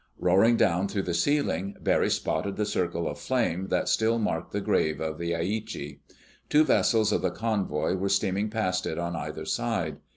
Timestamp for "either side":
9.15-9.97